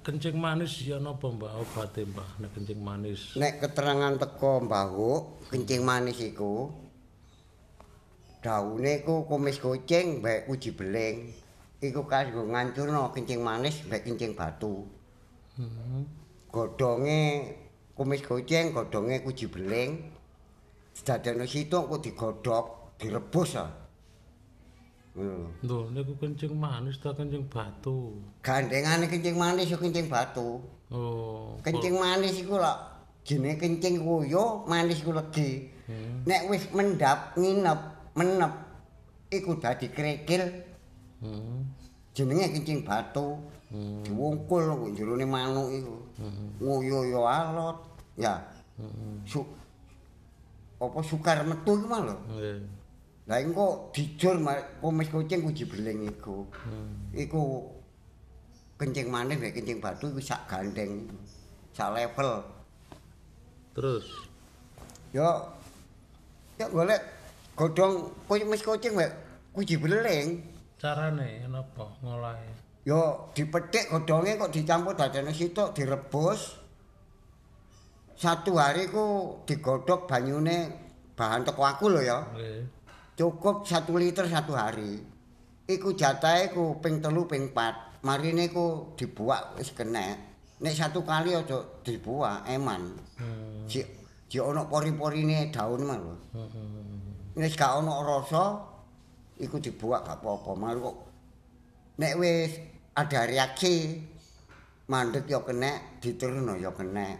[0.00, 3.36] kencing manis ya napa Mbah obate Mbah nek kencing manis?
[3.36, 6.72] Nek keterangan teko mbahuk, kencing manis iku
[8.40, 11.16] daune iku kumis kucing mbek uji beling.
[11.80, 14.88] Iku kanggo ngancurno kencing manis mbek kencing batu.
[15.56, 16.04] Hmm.
[16.48, 17.56] Godhonge
[17.96, 19.90] kumis kucing, godhonge uji beling.
[21.00, 22.64] Dadane situk kok digodhog,
[23.00, 23.79] direbus ah.
[25.14, 25.50] Ngono.
[25.66, 28.14] Lho niku kencing manis ta kencing batu?
[28.46, 30.62] Gandengane kencing manis yo kencing batu.
[30.94, 31.58] Oh.
[31.66, 32.78] Kencing manis iku lak
[33.26, 35.66] jenenge kencing kuyo, manis iku legi.
[35.90, 36.22] Hmm.
[36.26, 37.80] Nek wis mendap, nginep,
[38.14, 38.52] menep
[39.34, 40.46] iku dadi krekil.
[41.18, 41.66] Hmm.
[42.14, 43.34] Jenenge kencing batu.
[43.70, 44.02] Hmm.
[44.06, 45.96] Diwungkul kok jerone manuk iku.
[46.62, 47.78] Nguyu yo alot.
[48.14, 48.38] Ya.
[48.78, 49.26] Hmm.
[49.26, 49.42] Su
[50.80, 52.16] apa sukar metu iku mah lho.
[52.30, 52.79] Nggih.
[53.30, 54.42] Lah engko dijur
[54.82, 56.42] kumis kucing uji beling iku.
[56.50, 57.14] Hmm.
[57.14, 57.62] Iku
[58.74, 61.06] kencing manis mek kencing batu iku sak gandeng.
[61.70, 62.42] Sak level.
[63.70, 64.02] Terus
[65.14, 65.30] Yo
[66.58, 66.98] yo golek
[67.54, 69.14] godhong kumis kucing mek
[69.54, 70.42] uji beling.
[70.80, 72.50] carane napa ngolahe?
[72.82, 76.58] Yo dipethik godhonge kok dicampur dadane situk direbus.
[78.18, 80.72] Satu hari ku digodhog banyune
[81.14, 82.18] bahan teko aku lho ya.
[82.34, 82.79] Nggih.
[83.18, 85.00] Cukup satu liter satu hari.
[85.70, 88.02] Iku jatahe ku ping telu ping pat.
[88.02, 90.16] Marine ku dibuak wis kenek.
[90.60, 92.96] Nek satu kali aja dibuak eman.
[93.20, 93.64] Hmm.
[93.68, 93.80] Si
[94.30, 96.14] si ono pori-porine daun mah lho.
[96.32, 97.36] Hmm.
[97.36, 98.44] Nek gak ono rasa
[99.36, 100.50] iku dibuak gak apa-apa.
[100.56, 100.96] Malu kok
[102.00, 102.52] nek wis
[102.96, 104.00] ada reaksi
[104.90, 107.16] mandek yo kenek, diterusno yo kenek.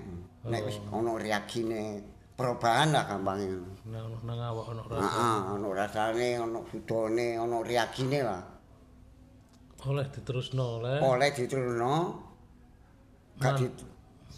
[0.49, 2.03] Nek wis ono reaksine
[2.41, 3.61] perubahan lah gampangnya.
[3.93, 5.05] Nang nang awak ono rasa.
[5.05, 8.41] Heeh, ono rasane, ono sudone, ono reaksine lah.
[9.85, 10.97] Oleh diterusno oleh.
[11.05, 11.95] Oleh diterusno.
[13.41, 13.67] Gak di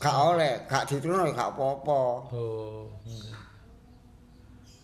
[0.03, 2.01] gak oleh, gak diterusno gak apa-apa.
[2.35, 2.91] Oh.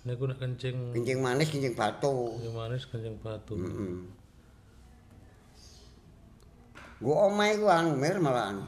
[0.06, 2.38] Niku nek kencing Kencing manis, kencing batu.
[2.38, 3.54] kencing manis kencing batu.
[3.58, 3.98] Heeh.
[7.02, 8.62] Gua omahe ku anu mir malahan.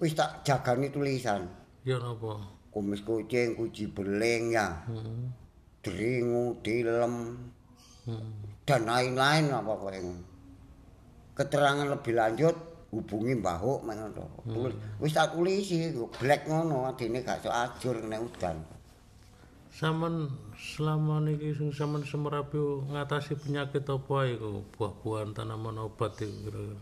[0.00, 1.48] Wis tak jagani tulisan.
[1.84, 2.57] Ya napa?
[2.68, 4.84] Kumis kucing, kuji beling ya.
[4.86, 5.32] Hmm.
[5.80, 7.38] Deringu, dilem,
[8.08, 8.32] Hmm.
[8.64, 10.16] dan lain-lain apa yang
[11.36, 12.56] keterangan lebih lanjut
[12.88, 14.26] hubungi Mbah Huk ngono to.
[14.48, 18.56] Tulis wis tak tulisi black ngono adine gak sok ajur nek udan.
[19.68, 22.58] Saman selama niki sing sampean semerapi
[22.88, 24.64] ngatasi penyakit apa iku?
[24.74, 26.80] Buah-buahan tanaman obat iku kira-kira.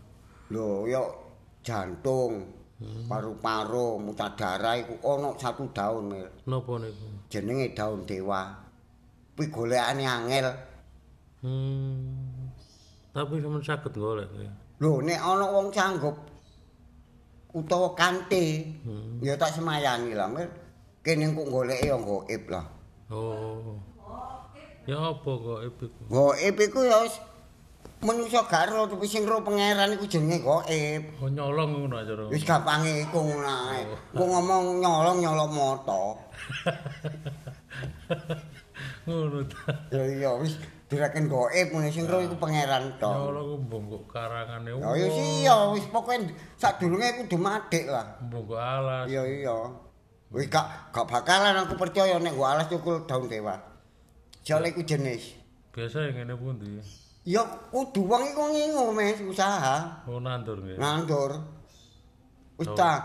[0.49, 1.03] Lho yo
[1.61, 2.47] jantung,
[2.79, 6.29] paru-paru, muta darah iku ana satu daun mir.
[6.45, 7.05] Napa niku?
[7.29, 8.53] Jenenge daun dewa.
[9.33, 10.47] Kuwi golekane angel.
[11.41, 12.53] Hmm.
[13.13, 14.53] Tapi sampean saged golek ya.
[14.77, 16.17] Lho nek ana wong sanggup
[17.53, 18.77] utawa kanthi
[19.25, 20.29] ya tak semayani lah.
[21.01, 22.65] Kene kok goleke yo gaib lah.
[23.09, 23.77] Oh.
[24.85, 25.85] Ya apa kok iku?
[26.13, 27.17] Gaib iku ya wis
[27.97, 31.03] manusa gak ero tapi sing ro pangeran iku jenenge gaib.
[31.17, 32.13] Oh nyolong ngono aja.
[32.29, 33.81] Wis gampange iku ngono ae.
[34.13, 36.03] Ku ngomong nyolong nyolong moto.
[39.07, 39.71] Ngono ta.
[39.89, 40.59] Ya iya wis
[40.91, 43.09] direken gaib ngene sing ro iku pangeran to.
[43.09, 44.77] Nyolong mbonggo karangane.
[44.77, 48.21] Ya iya wis pokoke sadurunge kudu madhik lah.
[48.21, 49.09] Mbonggo alas.
[49.09, 49.57] Iya iya.
[50.29, 53.57] Wis gak gak bakalan aku percaya nek gua alas cukul daun dewa.
[54.45, 55.33] Soale iku jenis.
[55.73, 57.06] Biasa ngene pundi?
[57.27, 60.07] Ya kudu wong iku ngingu mes usaha.
[60.07, 60.79] Oh nandur nggih.
[60.79, 61.35] Nandur.
[62.55, 63.03] Wis ta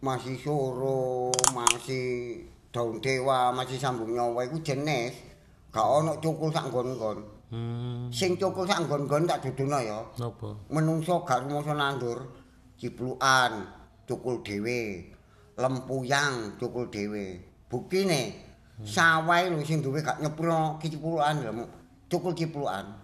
[0.00, 2.40] masih soro, masih
[2.72, 5.12] daun dewa, masih sambung nyawa iku jenis.
[5.68, 7.18] Gak ono cukul sak nggon-nggon.
[7.52, 8.08] Hmm.
[8.08, 10.00] Sing cukul sak nggon-nggon tak dudono ya.
[10.16, 10.56] Napa?
[10.72, 12.24] Menungso gak rumangsa nandur.
[12.80, 13.60] Ciplukan
[14.08, 15.12] cukul dhewe.
[15.60, 17.44] Lempuyang cukul dhewe.
[17.68, 18.40] Buktine
[18.80, 21.68] sawah lho sing duwe gak nyepuro ciplukan lho.
[22.08, 23.03] Cukul ciplukan.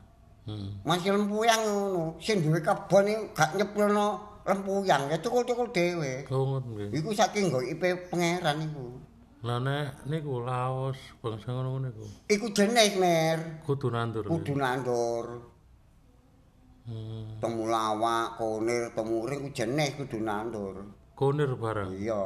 [0.50, 0.82] Hmm.
[0.82, 2.18] Masih lempuyang ngono.
[2.18, 4.06] Sing duwe kebon iki gak nyepulno
[4.42, 6.26] lempuyang ya cukul-cukul dhewe.
[6.26, 6.88] Ngoten nggih.
[6.98, 8.98] Iku saking IP pangeran iku.
[9.46, 12.04] Lah nek niku Laos bangsa ngono niku.
[12.26, 14.26] Iku jenis mer, Kudu nandur.
[14.26, 15.26] kudu nandur.
[16.90, 17.38] Hmm.
[17.38, 20.74] Temulawak, konir, temuring iku jenis kudu nandur.
[21.14, 21.94] Kunir barang.
[21.94, 22.24] Iya.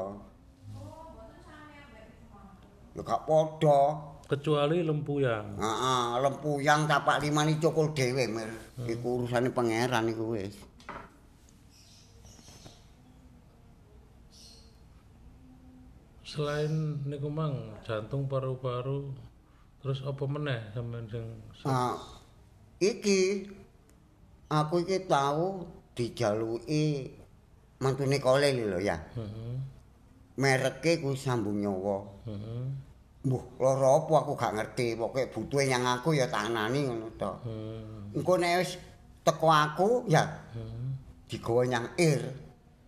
[2.95, 4.14] Ya gak padha.
[4.25, 5.61] Kecuali lempuyang.
[5.61, 8.49] Heeh, lempuyang tapak limani cukul dhewe mer.
[8.89, 10.57] Iku urusane pangeran iku wis.
[16.25, 19.13] Selain niku mang jantung paru-paru
[19.85, 21.25] terus apa meneh sampean sing
[21.69, 21.95] Ah,
[22.81, 23.45] iki
[24.49, 27.13] aku iki tahu dijaluki
[27.77, 28.97] mantune kole lho ya.
[29.15, 29.55] Heeh.
[30.41, 32.03] Mereke kuwi sambung nyawa.
[32.27, 32.84] Heeh.
[33.25, 35.01] Mbuh, lara apa aku gak ngerti.
[35.01, 37.33] Pokoke butuhe yang aku ya tanani ngono to.
[37.49, 38.13] Hmm.
[38.13, 38.77] Engko nek wis
[39.25, 40.85] teko aku ya Heeh.
[41.25, 42.21] digawa nyang ir,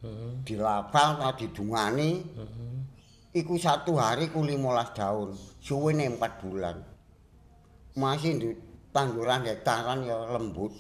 [0.05, 0.31] Heeh.
[0.45, 2.21] dilapal ta didungani.
[2.21, 2.75] Heeh.
[3.33, 6.77] Iku satu hari ku 15 daun, suwene 4 bulan.
[7.97, 8.53] Masih di
[8.93, 10.73] tanduran hektaran ya lembut.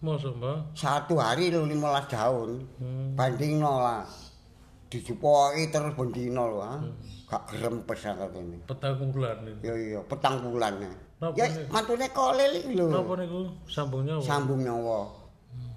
[0.00, 0.56] Mosok, Mbak?
[0.74, 2.50] Satu hari lho 15 daun.
[2.78, 3.14] Hmm.
[3.18, 4.06] Bandingno lah.
[4.90, 6.74] Dijupoki terus bendino lho, ha.
[7.30, 8.58] Gak grempes aku ini.
[8.66, 9.62] Petang bulan ini.
[9.62, 10.82] Ya iya, petang bulan.
[11.22, 12.90] Napa Ya mantune kolil iki lho.
[12.90, 14.22] Napa niku sambung nyawa?
[14.26, 14.98] Sambung nyawa.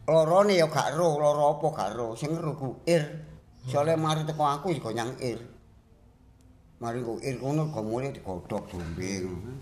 [0.10, 2.18] Lorone ya gak ro, lara apa gak ro.
[2.18, 3.06] Sing ro ku ir.
[3.70, 5.38] Soale mari teko aku iku nyang ir.
[6.82, 9.54] Mari ku ir kono go mulai digodhog dombe ngono.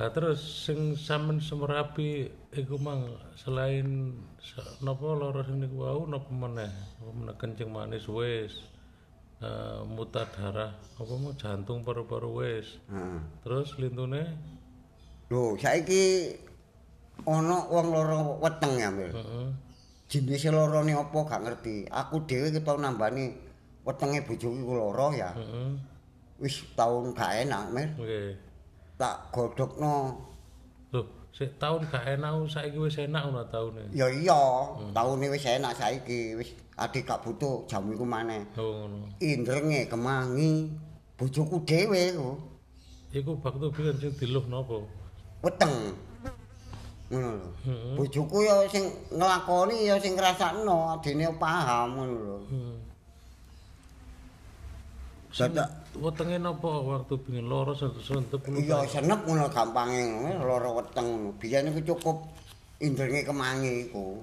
[0.00, 3.04] Lah terus sing sampean semerapi iku mang
[3.36, 4.16] selain
[4.80, 6.72] napa lara sing niku wau napa meneh?
[7.04, 8.64] Meneh kencing manis wis.
[9.40, 10.68] Eh, mutar darah
[11.00, 12.76] apa mau jantung paru-paru wis.
[12.92, 13.20] Heeh.
[13.40, 14.36] Terus lintune
[15.32, 16.36] Lho, saiki
[17.24, 19.08] ana wong lara weteng ya, Mil.
[19.08, 19.48] heeh.
[20.12, 21.88] Jenis lorone apa gak ngerti.
[21.88, 23.32] Aku dhewe ketau nambani
[23.80, 25.30] wetenge bojoku iku lara ya.
[25.32, 25.72] Heeh.
[26.36, 27.88] Wis taun gak enak, Mil.
[27.96, 28.36] Nggih.
[29.00, 30.20] Tak godhogno.
[30.92, 33.82] Loh, sik taun gak enak saiki wis enak ngono taune.
[33.94, 34.42] Ya iya,
[34.92, 36.36] taune wis enak saiki.
[36.36, 38.44] Wis adik gak butuh jamu iku maneh.
[38.58, 39.08] Oh ngono.
[39.22, 40.68] Indrenge kemangi
[41.16, 42.30] bojoku dhewe iku.
[43.10, 44.78] Iku baktu biyen sing diluh napa?
[45.42, 45.96] Weteng.
[47.10, 47.48] Ngono lho.
[47.66, 47.94] Heeh.
[47.98, 52.38] Bojoku ya sing nglakoni ya sing ngrasakno, dene paham ngono lho.
[52.46, 52.74] Hmm.
[55.30, 58.58] Dadak Wetenge napa waktu pingin lara ngono.
[58.62, 60.02] iya senep ngono gampange
[60.38, 61.34] lara weteng.
[61.34, 62.30] Biyen iku cukup
[62.78, 64.22] indrenge kemangi iku.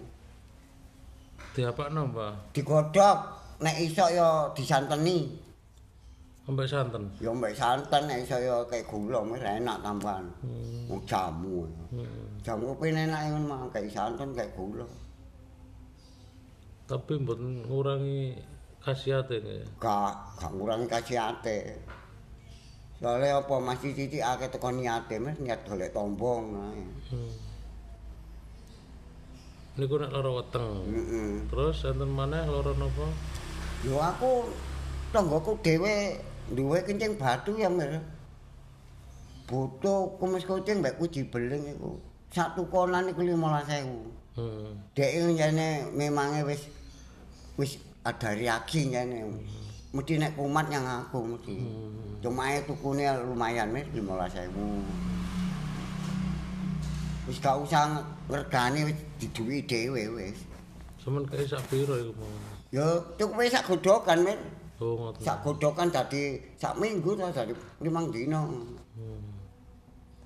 [1.51, 2.55] Diapakno, Mbah?
[2.55, 3.19] Digodhog
[3.59, 5.47] nek iso ya disanteni.
[6.47, 7.11] Ambek santen.
[7.19, 10.23] Ya mbek santen nek iso ya kayak gula wis enak tambahan.
[10.39, 10.87] Hmm.
[10.87, 11.67] Wong jamu.
[11.91, 12.39] Hmm.
[12.39, 14.87] Jamu pengen enak ngono mah kayak santen kayak gula.
[16.87, 18.39] Tapi mboten ngurangi
[18.87, 19.43] khasiate.
[19.83, 21.75] Gak gak ngurangi kasihate.
[22.97, 26.55] Soalnya apa masih titik akeh teko niate mas niat golek tombong.
[26.55, 26.81] ae.
[27.11, 27.33] Hmm.
[29.77, 30.87] Niku nek lara weteng.
[30.87, 31.29] Heeh.
[31.51, 33.05] Terus enten maneh lara napa?
[33.85, 34.49] Yo aku
[35.13, 36.17] tanggoku dhewe
[36.49, 38.01] duwe kencing batu ya mir.
[39.45, 42.01] Butuh kumis kucing mbek kuji beling iku.
[42.33, 44.39] Satu konan iku 15.000.
[44.41, 44.73] Hmm.
[44.97, 46.65] Dek jane memange wis
[47.61, 49.23] wis ada reaksi jane.
[49.95, 51.55] Mesti nek kumat yang aku mesti.
[51.57, 52.21] Hmm.
[52.21, 54.51] Cuma tukune lumayan mis 15.000.
[57.27, 60.37] Wis gak usah ngregani wis diduwi dhewe wis.
[60.99, 62.31] Semen kae sak piro iku mau?
[62.71, 64.39] Ya cukup sak godhogan mis.
[64.77, 65.23] Oh ngoten.
[65.23, 67.53] sak godhokan dadi sak minggu to dadi
[67.83, 68.43] limang dina.
[68.43, 69.23] Hmm.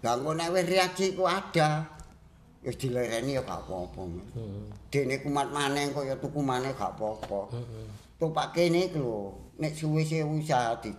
[0.01, 2.00] Lah engko nek wis reaksi ku ada.
[2.61, 4.01] Wis dilereni ya gak apa-apa.
[4.37, 4.69] Hmm.
[4.93, 7.49] Dene kumat maneh kok ya tuku maneh gak apa-apa.
[7.57, 7.87] Heeh.
[8.21, 10.93] Tupak kene lho, nek suwe-suwe usaha di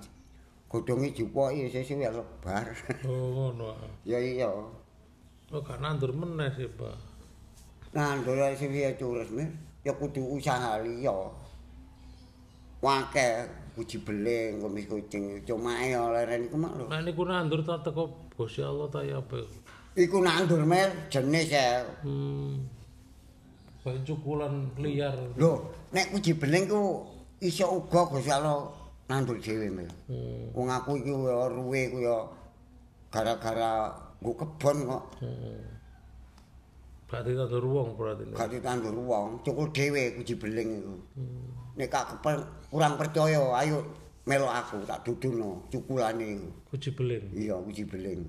[0.66, 2.66] godhonge jupoki sesuk ya lebar.
[3.06, 3.78] Oh ngono.
[3.78, 3.92] ah.
[4.02, 4.50] ya iya.
[4.50, 6.98] Oh gak nandur meneh sih, Pak.
[7.94, 9.52] Nah, ndolek suwe curus Mas.
[9.86, 11.14] ya kudu usaha liya.
[12.82, 13.46] Wake
[13.78, 16.90] uji beling kumis kucing cuma ae leren iku mak lho.
[16.90, 19.38] Nah niku nandur ta teko Gusti Allah ta ya apa?
[19.92, 21.84] Iku nandur mer jenis ya.
[22.00, 22.64] Hmm.
[23.84, 25.12] Kayak cukulan liar.
[25.36, 27.04] Lho, nek uji beling ku
[27.42, 28.72] iso uga Gusti Allah
[29.10, 29.90] nandur dhewe mer.
[30.08, 30.48] Hmm.
[30.56, 32.16] Wong aku iki ya ruwe ku ya
[33.12, 35.60] gara-gara nggo kebon kok Hmm.
[37.12, 38.24] Berarti tandur wong berarti.
[38.32, 40.94] gak ditandur wong, cukul dhewe uji beling iku.
[41.20, 41.44] Hmm.
[41.76, 43.84] Nek gak kepen- kurang percaya, ayo
[44.24, 46.48] melu aku tak duduno cukulane iku.
[46.72, 47.24] Kuci beling.
[47.36, 48.24] Iya, uji beling.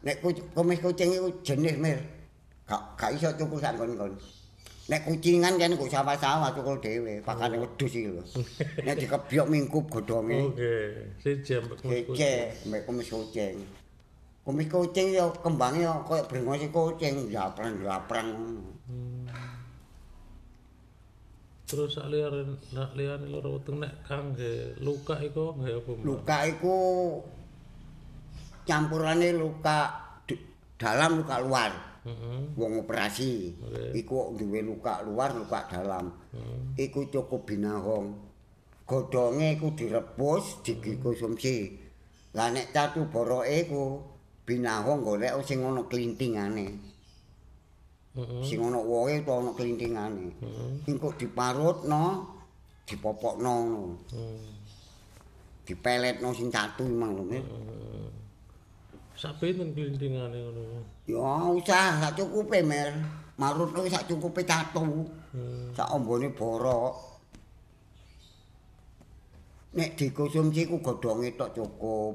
[0.00, 0.16] Nek
[0.56, 2.00] kumis kucing iku jenis mir.
[2.64, 4.14] Gak gak iso cukul sak kon-kon.
[4.90, 8.22] Nek kucingan kan kok sawah-sawah cukul dhewe, pakane wedhus iki lho.
[8.82, 10.50] Nek dikebyok mingkup godhonge.
[10.50, 10.74] Oke,
[11.22, 12.44] siji ambek kumis kucing.
[12.82, 13.54] Kumis kucing.
[14.42, 18.66] Kumis kucing ya kembangnya ya koyo brengose kucing, japrang-japrang ngono.
[18.90, 19.30] Hmm.
[21.70, 25.92] Terus sak liyane nak liyane lara weteng nek kangge luka iku nggih apa?
[26.02, 26.74] Luka iku
[28.70, 29.90] campurane luka
[30.78, 31.90] dalam luka luar.
[32.00, 32.56] Heeh.
[32.56, 33.52] Wong operasi.
[33.60, 33.92] Oke.
[34.00, 36.08] Iku duwe luka luar, luka dalam.
[36.32, 36.72] Hmm.
[36.78, 38.16] Iku cukup binahong.
[38.88, 41.76] Godhonge iku direbus, dikonsumsi.
[42.32, 44.00] Lah nek catu boroke iku
[44.48, 46.66] binahong golek sing ana klintingane.
[48.16, 48.42] Heeh.
[48.48, 50.26] Sing ana wohe utawa ana klintingane.
[50.40, 50.88] Heeh.
[50.88, 52.04] Engko diparutno,
[52.88, 53.82] dipopokno ngono.
[54.16, 54.48] Hmm.
[55.68, 57.44] Dipeletno sing catu mang lho, Mir.
[57.44, 58.19] Sak
[59.36, 60.62] pinten klintingane ngono.
[61.04, 62.96] Ya usah sak cukupe, Mir.
[63.36, 65.04] Marutno sak cukupe catu.
[65.36, 65.76] Hmm.
[65.76, 66.94] Sak ombone borok.
[69.76, 72.14] Nek dikonsumsi ku godhonge tok cukup.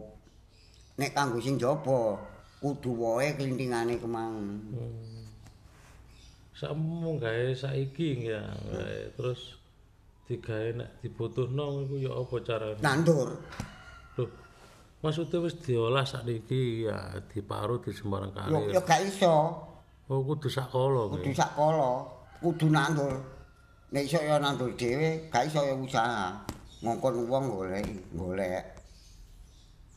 [0.98, 2.18] Nek kanggo sing jaba
[2.60, 4.58] kudu wohe klintingane kemang.
[4.74, 5.30] Hmm.
[6.56, 8.40] Sakmu gawe saiki ya,
[8.72, 9.60] gawe terus
[10.26, 12.80] digawe nek dibutuhno iku ya apa carane?
[12.80, 13.30] Nandur.
[14.16, 14.30] Loh,
[15.06, 18.74] maksudnya wis diolah sakniki ya diparut di sembarang Yo kali.
[18.74, 19.36] yo gak iso.
[20.10, 22.02] Oh kudu sakala Kudu sakala,
[22.42, 23.14] kudu nandur.
[23.94, 26.34] Nek iso ya nandur dhewe, gak iso ya usaha.
[26.82, 27.86] Ngongkon wong golek,
[28.18, 28.66] golek.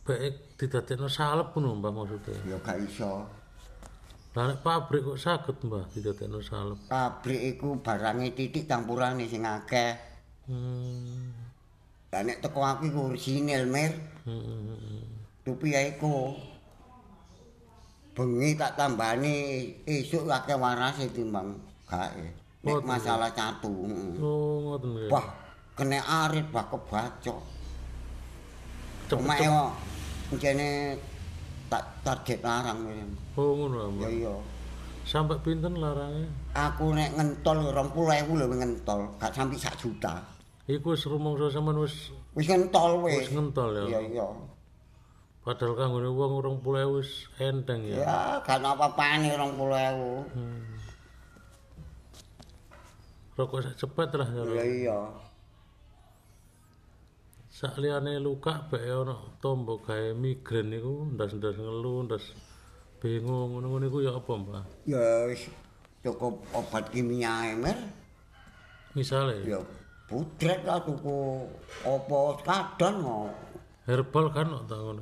[0.05, 2.37] Baik didadekno salep ngono Mbah maksudnya.
[2.45, 3.25] Ya gak iso.
[4.37, 6.77] Lah pabrik kok saged Mbah didadekno salep.
[6.85, 9.93] Pabrik iku barange titik campurane sing akeh.
[10.49, 11.48] Hmm.
[12.09, 13.93] Lah nek teko aku iku orisinil, Mir.
[14.25, 15.01] Hmm, hmm.
[15.45, 16.33] Tupi ya iku.
[18.17, 21.53] Bengi tak tambani esuk akeh warase timbang
[21.85, 22.33] gae.
[22.65, 23.71] Nek masalah catu.
[23.87, 24.17] heeh.
[24.19, 25.07] Oh ngoten.
[25.07, 25.25] Wah,
[25.77, 27.39] kena arit bah kebacok.
[29.09, 29.41] Cepet.
[29.45, 29.73] yo
[30.37, 30.97] jene
[31.69, 33.09] tak target larang Mir.
[33.37, 34.35] Oh ngono Ya iya.
[35.09, 36.29] Sampai pinten larange?
[36.53, 40.21] Aku nek ngentol 20.000 lho ngentol, gak sampai sak juta.
[40.69, 43.25] Iku wis rumangsa sampean wis Wis ngentol wis.
[43.25, 43.83] wis ngentol ya.
[43.89, 44.27] Iya iya.
[45.41, 47.09] Padahal kanggone wong 20.000 wis
[47.41, 48.05] enteng ya.
[48.05, 50.29] Ya, gak apa-apane 20.000.
[50.37, 50.61] Hmm.
[53.33, 54.43] Rokok sak cepet lah ya.
[54.61, 54.97] Ya iya.
[57.49, 62.23] Sak liyane luka bae ana tombo gawe migren iku ndas-ndas ngelu, ndas
[63.01, 64.63] bingung ngono-ngono iku ya apa, Mbah?
[64.85, 65.49] Ya wis
[66.05, 67.79] cukup obat kimia Mir.
[68.93, 69.57] Misale Ya
[70.09, 71.45] putret lah tuku
[71.85, 73.29] apa kadang mau.
[73.85, 75.01] herbal kan ta ngono.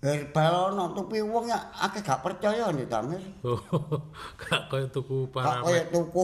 [0.00, 3.20] Herbal ono tupi wong ya akeh gak percaya nih ta Mir.
[3.44, 3.60] Oh,
[4.40, 5.64] gak kaya tuku Gak paramet.
[5.64, 6.20] kaya tuku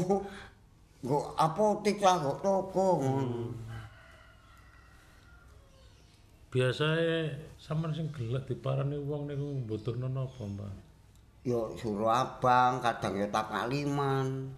[1.03, 3.53] nggo apotik lah nggo toko ngono.
[6.53, 10.73] Biasae sampean sing gelek diparani wong niku mbutuhno napa, Mbah?
[11.49, 12.13] Ya suruh
[12.85, 14.53] kadang ya tak kaliman.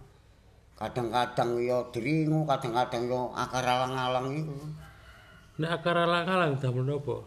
[0.75, 4.55] Kadang-kadang ya dringu, kadang-kadang ya akar alang-alang iku.
[5.55, 7.17] Nek akar alang-alang damel napa?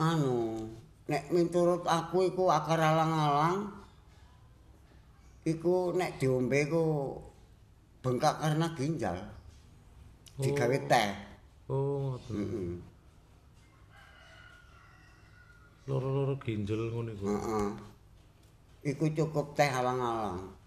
[0.00, 0.64] Anu,
[1.04, 3.68] nek miturut aku iku akar alang-alang
[5.44, 6.84] iku nek diombe iku
[8.00, 9.16] bengkak karena ginjal.
[10.40, 11.08] Digawe teh.
[11.68, 12.32] Oh, ngoten.
[12.32, 12.72] Heeh.
[15.84, 17.24] Loro-loro ginjel ngono iku.
[17.28, 17.68] Heeh.
[18.88, 20.59] Iku cukup teh alang-alang.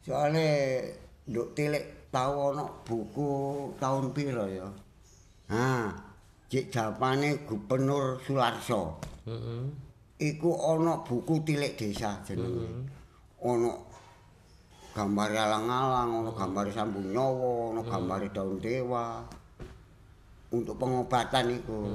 [0.00, 0.80] Soale
[1.28, 3.28] nduk tilik tau ana buku
[3.76, 4.68] tahun pira ya.
[5.52, 5.92] Ha,
[6.48, 8.96] cek japane Gubernur Sularso.
[9.28, 9.68] Heeh.
[10.20, 12.88] Iku ana buku tilik desa jenenge.
[13.44, 13.76] Ana
[14.96, 19.20] gambar alang-alang, ana gambar sambung nyawa, ana gambar daun dewa.
[20.48, 21.92] Untuk pengobatan iku.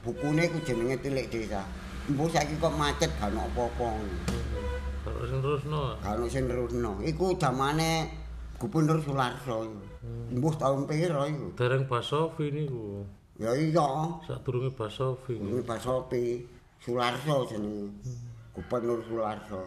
[0.00, 1.62] Bukune iku jenenge tilik desa.
[2.08, 3.88] Mbok saiki kok macet gak ono apa-apa.
[5.02, 5.98] Kalau sing terusno.
[5.98, 7.02] Ono sing nerusno.
[7.02, 8.06] Iku zamane
[8.54, 9.66] Gubernur Sularso.
[10.30, 11.58] Mbuh tahun pira iku?
[11.58, 13.02] Dereng Basofi niku.
[13.34, 14.22] Ya iya.
[14.22, 15.42] Sadurunge Basofi.
[15.42, 16.46] Ini Pak Sopi
[16.78, 17.90] Sularso jenenge.
[18.54, 19.66] Gubernur Sularso.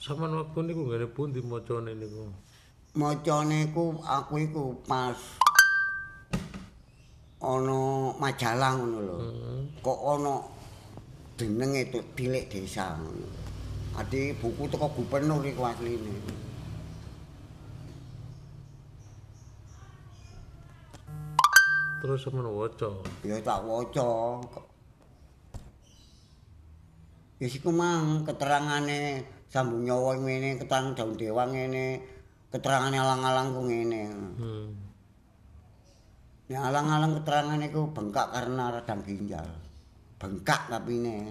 [0.00, 2.32] Saman waktu niku ngene pundi macane niku.
[2.96, 3.68] Macane
[4.08, 5.20] aku iku pas
[7.38, 9.16] ana majalah ngono lho.
[9.22, 9.58] Heeh.
[9.78, 10.34] Kok ana
[11.38, 13.28] jenenge itu tilik desa ngono.
[13.98, 16.18] Adi buku teko gubernur iku asline.
[21.98, 22.90] Terus sampean waca.
[23.26, 24.38] Ya tak waca.
[27.38, 32.02] Wis iku mang keterangane sambung nyawa ngene, keterangan daun dewa ngene,
[32.50, 34.02] keterangane alang-alang ku ngene.
[34.38, 34.87] Hmm.
[36.48, 39.44] Ya alang-alang keterangan iku bengkak karena radang ginjal.
[40.16, 41.28] Bengkak tapi ini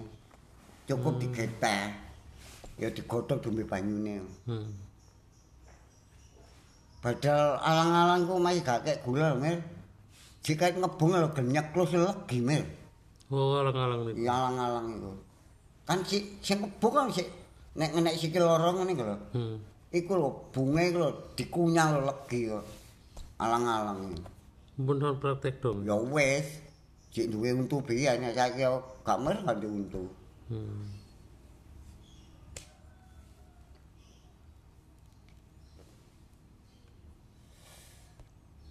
[0.86, 1.90] cukup digeteh.
[2.78, 4.22] Ya digodhog dumbe banyune.
[4.46, 4.70] Hmm.
[7.02, 9.58] Padahal alang-alang ku masih gak kek gula, Mir.
[10.46, 12.62] Jika ngebung lho genyek klus legi, Mir.
[13.34, 14.22] Oh, alang-alang niku.
[14.22, 15.12] Ya alang-alang iku.
[15.82, 17.26] Kan si sing ngebung kan si
[17.74, 19.16] nek ngenek sikil loro ngene lho.
[19.34, 19.56] Hmm.
[19.90, 22.64] Iku lho bunge iku lho dikunyah lho legi kok.
[23.42, 24.14] Alang-alang.
[24.78, 25.82] Mun praktek dong.
[25.82, 26.62] Ya wis.
[27.10, 28.62] Cik duwe untu biyen saiki
[29.02, 30.06] gak mer untu.
[30.46, 30.86] Hmm.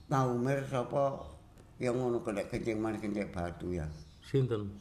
[0.07, 1.19] Tau mer sapa
[1.83, 3.83] yang ngono kena kencing manis kencing batu ya.
[4.23, 4.71] Sinten?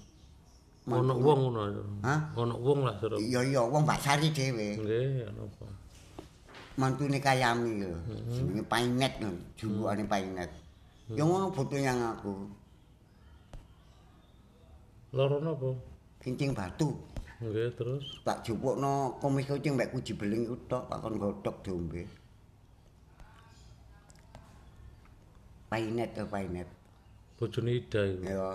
[0.87, 1.63] Ono wong ngono.
[2.07, 2.31] Hah?
[2.39, 3.19] Ono wong lah suruh.
[3.19, 4.79] Iya iya wong Mbak Sari dhewe.
[4.79, 5.67] Nggih, ono apa?
[6.79, 7.91] Mantune kayami lho.
[8.31, 10.66] Jenenge Painet lho, julukane Painet.
[11.15, 12.35] Ya ngono foto yang aku.
[15.15, 15.71] Loro napa?
[16.19, 16.91] Kencing batu.
[17.37, 22.03] Nggih, terus Tak jupukno komis kucing mbek kuji beling iku tok tak kon godhog diombe.
[25.71, 26.69] Painet to Painet.
[27.37, 28.25] bojone Ida iku.
[28.25, 28.51] Ya.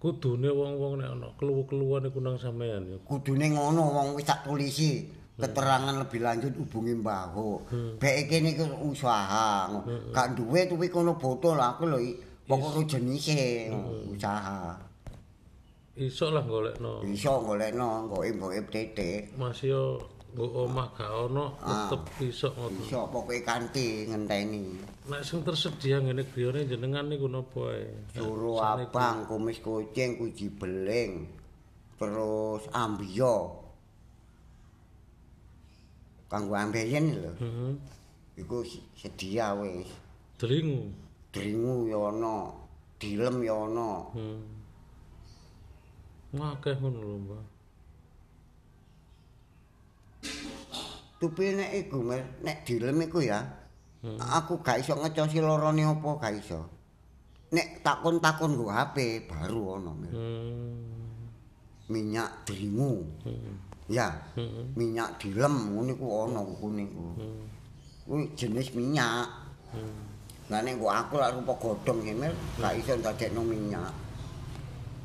[0.00, 2.96] Kudune wong-wong nek ana keluwu-keluwan iku nang sampean ya.
[3.04, 5.19] Kudune ngono wong wis tak polisi.
[5.40, 7.64] Keterangan lebih lanjut hubungi Mbah Ho.
[7.96, 9.72] Bek iki niku usaha.
[10.12, 11.98] Gak duwe tuwi kono botol aku lho
[12.44, 13.72] pokok jenise
[14.12, 14.76] usaha.
[16.00, 17.04] Iso lah golekno.
[17.04, 19.36] Iso golekno goib-goib titik.
[19.36, 20.00] Mas yo
[20.32, 22.86] nggo omah gak ono tetep iso ngoten.
[22.88, 24.80] Iso pokoke kanthi ngenteni.
[25.10, 27.90] Nek sing tersedia ngene griyane jenengan niku napa ae?
[28.16, 31.26] Suruh abang, kumis kucing, kuji beling.
[32.00, 33.59] Terus ambiyo.
[36.30, 37.32] Kanggo ambeien lho.
[37.42, 37.72] Heeh.
[38.38, 38.62] Iku
[38.94, 39.90] sedia wis.
[40.38, 40.94] Dringu.
[41.34, 42.54] Dringu ya ana,
[43.02, 43.90] dilem ya ana.
[44.14, 44.40] Hmm.
[46.30, 47.44] Ngakeh ngono lho, Mbak.
[51.20, 51.98] Tupi nek iku
[52.46, 53.42] nek dilem iku ya.
[54.40, 56.60] Aku gak iso ngecosi lorone apa gak iso.
[57.52, 59.92] Nek takon-takon nggo HP baru ana.
[59.92, 60.78] Hmm.
[61.90, 63.04] Minyak dringu.
[63.90, 64.06] Ya,
[64.38, 64.70] Hmm.
[64.78, 67.06] minyak dilem ngono iku ana kukune iku.
[68.06, 69.26] Kuwi jenis minyak.
[69.74, 70.06] Hmm.
[70.46, 72.30] Lah nek aku lak rupa godhong Mer,
[72.62, 73.90] gak iso ndadekno minyak.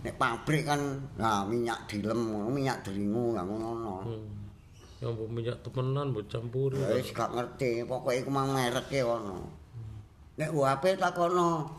[0.05, 3.95] Nek pabrik kan nah minyak dilem ngono, minyak lah ngono ana.
[4.05, 4.25] Hmm.
[5.01, 6.77] Ya mbok minyak temenan mbok campuri.
[6.77, 9.38] Ya wis gak ngerti, pokoke iku mang mereke ana.
[10.38, 11.73] Nek UAP takono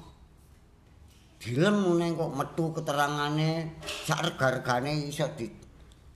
[1.38, 5.28] dilem ngene kok metu keterangane sak rega-regane iso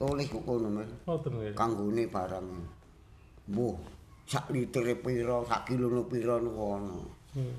[0.01, 0.91] ditulis kok ngono Mas.
[1.05, 1.53] Ngoten nggih.
[1.53, 2.49] Kanggone barang.
[3.53, 3.77] Mbuh,
[4.25, 6.97] sak litere pira, sak kilone pira niku ana.
[7.37, 7.57] Hmm.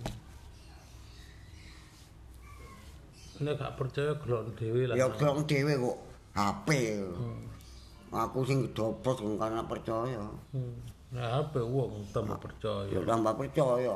[3.46, 4.96] Nek gak percaya gelok dhewe lah.
[4.98, 5.98] Ya glong dhewe kok
[6.34, 6.70] HP.
[8.10, 10.26] Aku sing gedobros karena percaya.
[10.50, 10.76] Hmm.
[11.14, 12.90] Nah, apa wong tambah percaya.
[12.90, 13.94] Ya tambah percaya.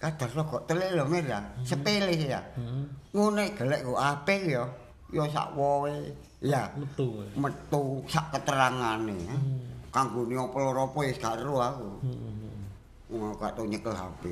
[0.00, 2.40] Kadar kok telik lho Mir ya, sepele ya.
[2.56, 2.88] Hmm.
[3.12, 4.64] Ngene gelek kok apik ya.
[5.12, 5.92] Ya sak wowe.
[6.40, 7.20] Ya, Metu.
[7.36, 9.12] metu sak keterangane.
[9.28, 9.60] Hmm.
[9.92, 11.88] Kanggone apa loro apa wis gak ero aku.
[12.00, 12.64] Hmm.
[13.12, 14.22] Ngono gak tau nyekel HP.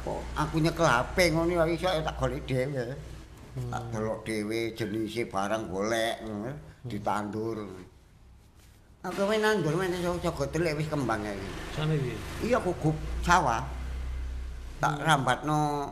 [0.00, 2.96] Kok aku nyekel HP ngono ya iso ya tak golek dhewe.
[3.68, 6.56] Tak delok dhewe jenise barang golek ngono
[6.88, 7.68] ditandur.
[9.04, 11.50] Aku wis nandur men iso jago telik wis kembang ya iki.
[11.76, 12.14] Saniki.
[12.48, 13.75] Iya gugup sawah.
[14.76, 15.88] Tak rambatno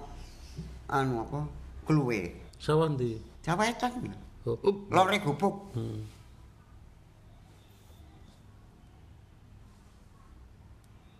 [0.92, 1.40] anu apa?
[1.88, 2.20] Kluwe.
[2.60, 3.16] Sawah ndi?
[3.44, 3.92] Sawah etan.
[4.44, 4.56] Oh.
[4.92, 5.72] Lore gubuk.
[5.72, 6.04] Hmm.